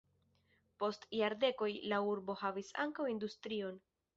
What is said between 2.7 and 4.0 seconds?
ankaŭ industrion.